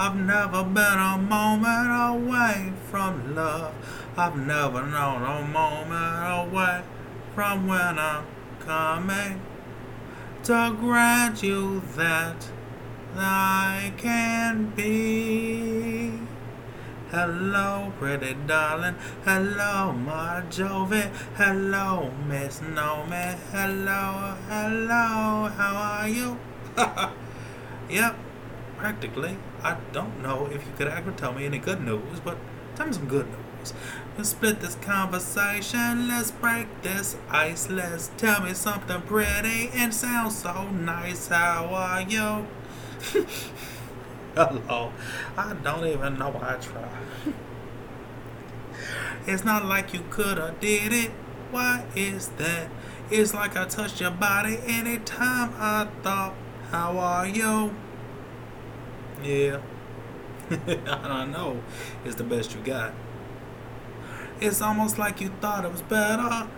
[0.00, 3.74] I've never been a moment away from love.
[4.16, 6.82] I've never known a moment away
[7.34, 8.24] from when I'm
[8.60, 9.40] coming
[10.44, 12.48] to grant you that
[13.16, 16.12] I can be.
[17.10, 18.94] Hello, pretty darling.
[19.24, 21.10] Hello, Marjorie.
[21.34, 23.34] Hello, Miss Nomi.
[23.50, 25.48] Hello, hello.
[25.56, 26.38] How are you?
[27.90, 28.14] yep,
[28.78, 29.36] practically.
[29.62, 32.38] I don't know if you could ever tell me any good news, but
[32.76, 33.74] tell me some good news.
[34.16, 36.08] Let's split this conversation.
[36.08, 37.68] Let's break this ice.
[37.68, 41.28] Let's tell me something pretty and sound so nice.
[41.28, 42.46] How are you?
[44.34, 44.92] Hello.
[45.36, 47.34] I don't even know why I tried.
[49.26, 51.10] It's not like you coulda did it.
[51.50, 52.68] Why is that?
[53.10, 56.34] It's like I touched your body anytime I thought,
[56.70, 57.74] how are you?
[59.22, 59.60] Yeah.
[60.50, 61.62] I don't know.
[62.04, 62.94] It's the best you got.
[64.40, 66.48] It's almost like you thought it was better.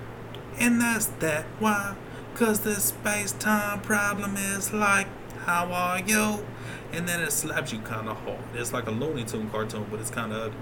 [0.59, 1.97] And that's that why.
[2.35, 5.09] Cause this space time problem is like,
[5.41, 6.47] how are you?
[6.93, 8.39] And then it slaps you kind of hard.
[8.55, 10.59] It's like a Looney Tune cartoon, but it's kind of ugly.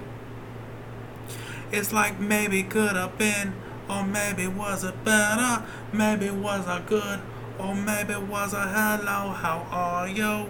[1.73, 3.55] It's like maybe could have been,
[3.91, 5.65] or maybe was it better?
[5.93, 7.21] Maybe was I good,
[7.59, 9.33] or maybe was I hello?
[9.33, 10.49] How are you?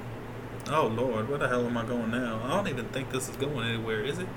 [0.70, 2.42] Oh Lord, where the hell am I going now?
[2.44, 4.28] I don't even think this is going anywhere, is it?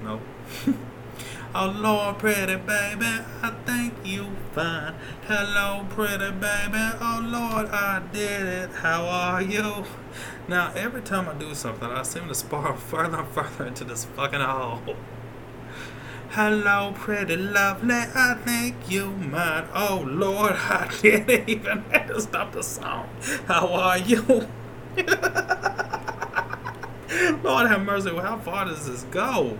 [0.00, 0.20] No.
[1.56, 4.94] oh Lord, pretty baby, I think you fine.
[5.26, 6.78] Hello, pretty baby.
[7.00, 8.70] Oh Lord, I did it.
[8.70, 9.84] How are you?
[10.46, 14.04] Now, every time I do something, I seem to spiral further and further into this
[14.04, 14.94] fucking hole.
[16.30, 18.04] Hello, pretty lovely.
[18.14, 19.66] I think you might.
[19.74, 23.08] Oh Lord, I didn't even have to stop the song.
[23.48, 24.46] How are you?
[27.42, 28.10] Lord have mercy.
[28.10, 29.58] How far does this go?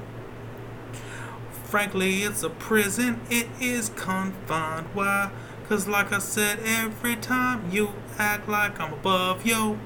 [1.65, 3.21] Frankly, it's a prison.
[3.31, 4.87] It is confined.
[4.95, 5.31] Why?
[5.69, 9.79] Cause like I said, every time you act like I'm above you,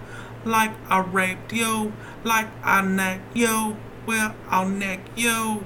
[0.45, 1.93] like I raped you,
[2.25, 3.77] like I necked you,
[4.07, 5.65] well, I'll neck you.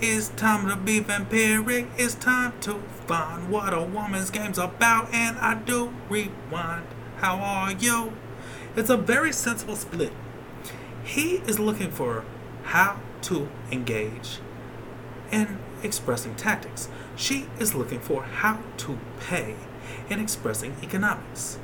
[0.00, 1.88] It's time to be vampiric.
[1.96, 2.74] It's time to
[3.06, 5.12] find what a woman's game's about.
[5.12, 6.86] And I do rewind.
[7.16, 8.12] How are you?
[8.76, 10.12] It's a very sensible split.
[11.10, 12.24] He is looking for
[12.62, 14.38] how to engage
[15.32, 16.88] in expressing tactics.
[17.16, 19.56] She is looking for how to pay
[20.08, 21.58] in expressing economics.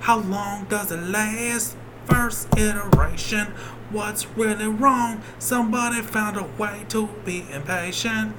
[0.00, 1.76] How long does it last?
[2.06, 3.48] First iteration.
[3.90, 5.20] What's really wrong?
[5.38, 8.34] Somebody found a way to be impatient.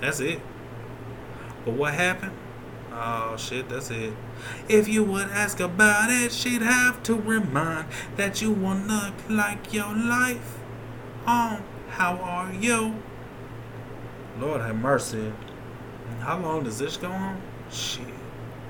[0.00, 0.40] That's it.
[1.64, 2.32] But what happened?
[2.94, 4.12] Oh shit, that's it.
[4.68, 7.86] If you would ask about it, she'd have to remind
[8.16, 10.58] that you won't look like your life.
[11.26, 12.96] Oh, how are you?
[14.38, 15.32] Lord have mercy.
[16.20, 17.40] How long does this go on?
[17.70, 18.06] Shit,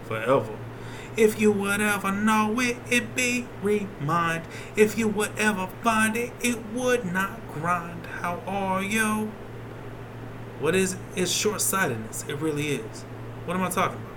[0.05, 0.57] forever.
[1.17, 4.45] If you would ever know it, it'd be remind.
[4.77, 8.07] If you would ever find it, it would not grind.
[8.07, 9.33] How are you?
[10.61, 11.01] What is it?
[11.17, 12.25] It's short sightedness.
[12.29, 13.03] It really is.
[13.45, 14.12] What am I talking about?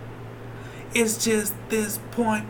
[0.95, 2.47] It's just this point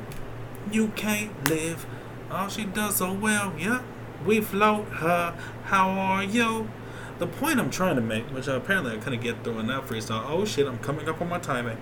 [0.71, 1.87] you can't live.
[2.29, 3.53] Oh, she does so well.
[3.57, 3.81] yeah.
[4.23, 5.35] We float her.
[5.65, 6.69] How are you?
[7.17, 10.23] The point I'm trying to make, which apparently I couldn't get through in that freestyle.
[10.27, 11.77] Oh shit, I'm coming up on my timing.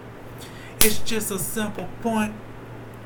[0.79, 2.33] It's just a simple point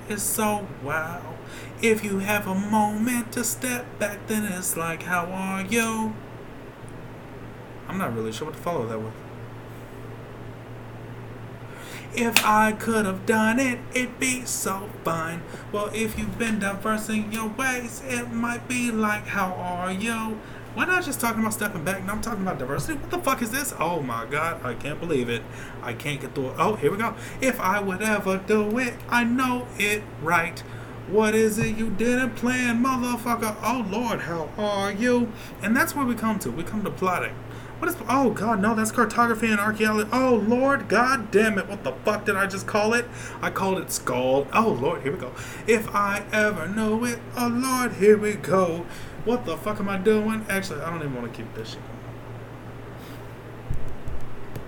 [0.10, 1.36] It's so wow.
[1.82, 6.14] If you have a moment to step back, then it's like, how are you?
[7.88, 9.14] I'm not really sure what to follow that with.
[12.16, 15.42] If I could have done it, it'd be so fine.
[15.72, 20.40] Well, if you've been diversing your ways, it might be like, how are you?
[20.74, 22.06] Why not just talking about stepping back?
[22.06, 23.00] No, I'm talking about diversity.
[23.00, 23.74] What the fuck is this?
[23.80, 25.42] Oh my god, I can't believe it.
[25.82, 26.56] I can't get through it.
[26.60, 27.16] Oh, here we go.
[27.42, 30.60] If I would ever do it, I know it right.
[31.08, 33.56] What is it you didn't plan, motherfucker?
[33.64, 35.32] Oh lord, how are you?
[35.64, 36.52] And that's where we come to.
[36.52, 37.34] We come to plotting.
[37.80, 37.98] What is?
[38.10, 40.10] Oh God, no, that's cartography and archaeology.
[40.12, 41.68] Oh Lord, God damn it!
[41.68, 43.06] What the fuck did I just call it?
[43.42, 44.48] I called it skull.
[44.52, 45.32] Oh Lord, here we go.
[45.68, 48.86] If I ever know it, oh Lord, here we go.
[49.26, 50.46] What the fuck am I doing?
[50.50, 51.80] Actually, I don't even want to keep this shit.